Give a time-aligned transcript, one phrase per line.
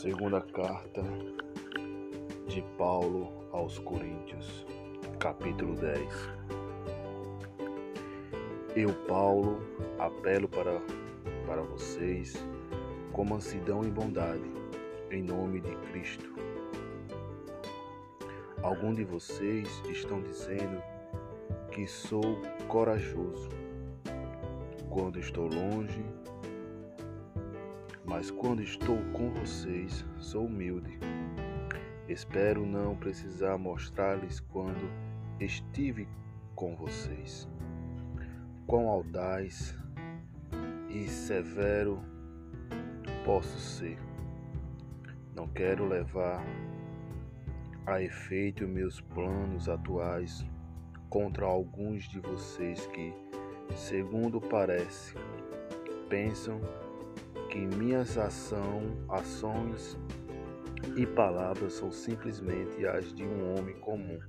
[0.00, 1.02] Segunda carta
[2.48, 4.64] de Paulo aos Coríntios,
[5.18, 6.00] capítulo 10.
[8.74, 9.60] Eu, Paulo,
[9.98, 10.80] apelo para,
[11.46, 12.42] para vocês
[13.12, 14.50] com mansidão e bondade,
[15.10, 16.34] em nome de Cristo.
[18.62, 20.82] Alguns de vocês estão dizendo
[21.72, 23.50] que sou corajoso
[24.88, 26.02] quando estou longe
[28.10, 30.98] mas quando estou com vocês, sou humilde.
[32.08, 34.90] Espero não precisar mostrar-lhes quando
[35.38, 36.08] estive
[36.56, 37.48] com vocês.
[38.66, 39.76] Quão audaz
[40.88, 42.02] e severo
[43.24, 43.96] posso ser.
[45.32, 46.44] Não quero levar
[47.86, 50.44] a efeito meus planos atuais
[51.08, 53.14] contra alguns de vocês que,
[53.76, 55.14] segundo parece,
[56.08, 56.60] pensam
[57.50, 59.98] que minhas ação, ações
[60.96, 64.20] e palavras são simplesmente as de um homem comum.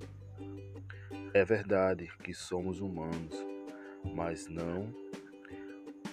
[1.31, 3.45] É verdade que somos humanos,
[4.03, 4.91] mas não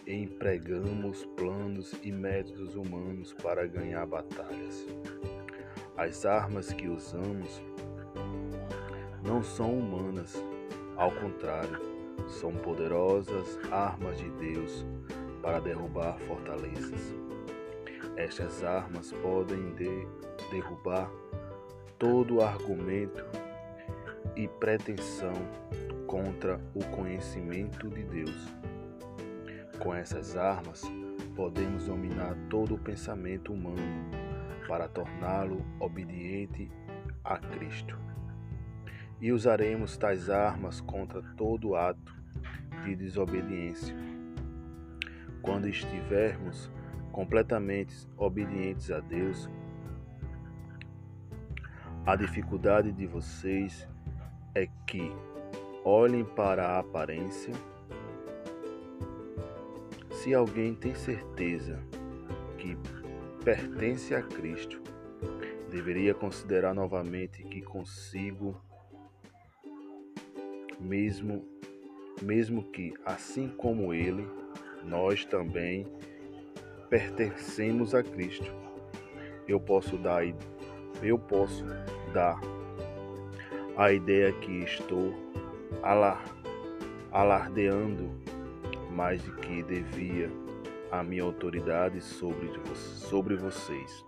[0.06, 4.86] empregamos planos e métodos humanos para ganhar batalhas.
[5.96, 7.62] As armas que usamos
[9.24, 10.34] não são humanas,
[10.94, 11.80] ao contrário,
[12.28, 14.86] são poderosas armas de Deus
[15.48, 17.16] para derrubar fortalezas.
[18.18, 20.06] Estas armas podem de
[20.50, 21.10] derrubar
[21.98, 23.24] todo argumento
[24.36, 25.32] e pretensão
[26.06, 28.46] contra o conhecimento de Deus.
[29.78, 30.82] Com essas armas,
[31.34, 34.10] podemos dominar todo o pensamento humano
[34.68, 36.70] para torná-lo obediente
[37.24, 37.98] a Cristo.
[39.18, 42.14] E usaremos tais armas contra todo ato
[42.84, 43.96] de desobediência
[45.42, 46.70] quando estivermos
[47.12, 49.48] completamente obedientes a Deus,
[52.06, 53.86] a dificuldade de vocês
[54.54, 55.12] é que
[55.84, 57.52] olhem para a aparência.
[60.10, 61.78] Se alguém tem certeza
[62.56, 62.76] que
[63.44, 64.80] pertence a Cristo,
[65.70, 68.60] deveria considerar novamente que consigo
[70.80, 71.44] mesmo
[72.22, 74.26] mesmo que assim como ele
[74.88, 75.86] nós também
[76.88, 78.50] pertencemos a Cristo.
[79.46, 80.22] Eu posso dar
[81.02, 81.64] eu posso
[82.12, 82.40] dar
[83.76, 85.14] a ideia que estou
[87.12, 88.10] alardeando
[88.90, 90.28] mais de que devia
[90.90, 94.04] a minha autoridade sobre, sobre vocês.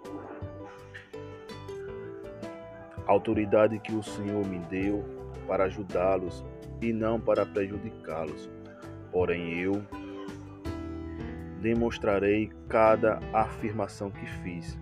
[3.06, 5.04] Autoridade que o Senhor me deu
[5.46, 6.44] para ajudá-los
[6.80, 8.50] e não para prejudicá-los.
[9.12, 9.82] Porém, eu
[11.60, 14.78] demonstrarei cada afirmação que fiz.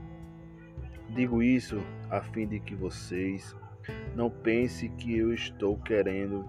[1.10, 1.78] Digo isso
[2.10, 3.56] a fim de que vocês
[4.14, 6.44] não pensem que eu estou querendo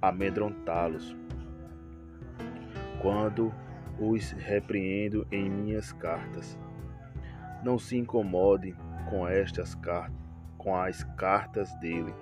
[0.00, 1.16] amedrontá-los
[3.00, 3.52] quando
[3.98, 6.58] os repreendo em minhas cartas.
[7.62, 8.74] Não se incomodem
[9.08, 10.16] com estas cartas,
[10.56, 12.14] com as cartas dele,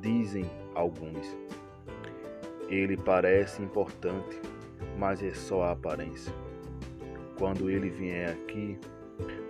[0.00, 1.36] dizem alguns.
[2.68, 4.40] Ele parece importante
[4.98, 6.32] mas é só a aparência.
[7.36, 8.78] Quando ele vier aqui,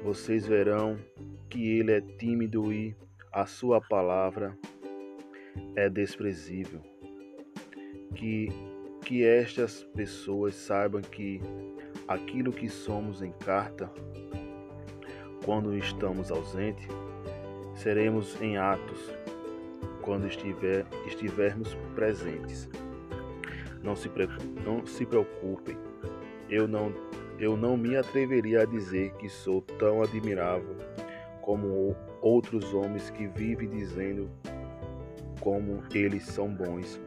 [0.03, 0.99] vocês verão
[1.49, 2.95] que ele é tímido e
[3.33, 4.57] a sua palavra
[5.75, 6.81] é desprezível.
[8.15, 8.49] Que,
[9.05, 11.41] que estas pessoas saibam que
[12.07, 13.91] aquilo que somos em carta,
[15.45, 16.89] quando estamos ausentes,
[17.75, 19.15] seremos em atos
[20.03, 22.69] quando estiver, estivermos presentes.
[23.83, 24.11] Não se,
[24.65, 25.77] não se preocupem,
[26.51, 26.93] eu não,
[27.39, 30.77] eu não me atreveria a dizer que sou tão admirável
[31.41, 34.31] como outros homens que vivem dizendo
[35.41, 37.01] como eles são bons.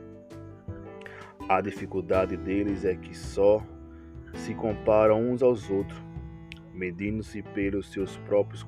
[1.48, 3.64] A dificuldade deles é que só
[4.34, 6.02] se comparam uns aos outros,
[6.74, 8.66] medindo-se pelos seus próprios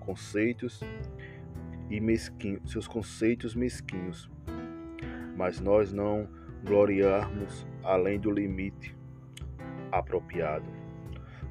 [0.00, 0.80] conceitos
[1.90, 4.30] e mesquinhos, seus conceitos mesquinhos.
[5.36, 6.28] Mas nós não
[6.64, 8.96] gloriarmos além do limite
[9.92, 10.64] apropriado.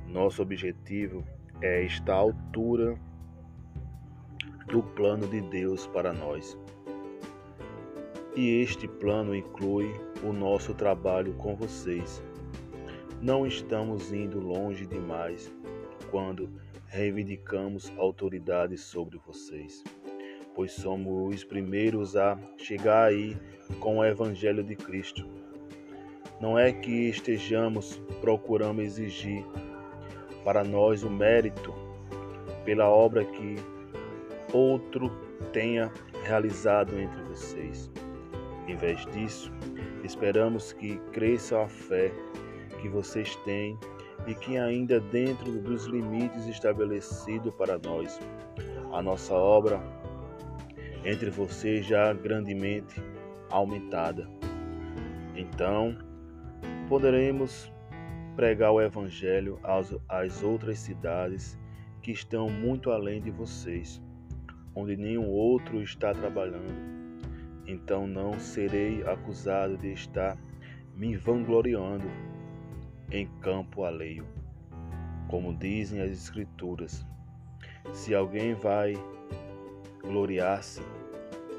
[0.07, 1.23] Nosso objetivo
[1.61, 2.99] é estar à altura
[4.67, 6.57] do plano de Deus para nós.
[8.35, 9.93] E este plano inclui
[10.23, 12.21] o nosso trabalho com vocês.
[13.21, 15.53] Não estamos indo longe demais
[16.09, 16.49] quando
[16.87, 19.83] reivindicamos autoridade sobre vocês
[20.55, 23.37] pois somos os primeiros a chegar aí
[23.79, 25.25] com o Evangelho de Cristo.
[26.39, 29.45] Não é que estejamos procurando exigir
[30.43, 31.73] para nós o mérito
[32.65, 33.55] pela obra que
[34.51, 35.09] outro
[35.51, 35.91] tenha
[36.23, 37.89] realizado entre vocês.
[38.67, 39.51] Em vez disso,
[40.03, 42.11] esperamos que cresça a fé
[42.81, 43.77] que vocês têm
[44.27, 48.19] e que ainda dentro dos limites estabelecidos para nós,
[48.91, 49.81] a nossa obra
[51.05, 53.01] entre vocês já grandemente
[53.49, 54.27] aumentada.
[55.35, 55.97] Então,
[56.87, 57.71] poderemos
[58.35, 61.57] pregar o Evangelho às, às outras cidades
[62.01, 64.01] que estão muito além de vocês,
[64.75, 66.93] onde nenhum outro está trabalhando.
[67.65, 70.37] Então não serei acusado de estar
[70.95, 72.07] me vangloriando
[73.11, 74.25] em campo alheio.
[75.29, 77.05] Como dizem as Escrituras,
[77.93, 78.93] se alguém vai
[80.03, 80.81] gloriar-se,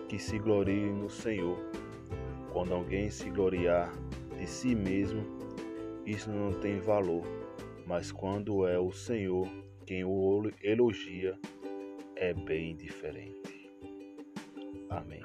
[0.09, 1.59] que se glorie no Senhor.
[2.53, 3.93] Quando alguém se gloriar
[4.39, 5.23] de si mesmo,
[6.07, 7.25] isso não tem valor,
[7.87, 9.49] mas quando é o Senhor
[9.87, 11.39] quem o elogia,
[12.17, 13.71] é bem diferente.
[14.89, 15.23] Amém.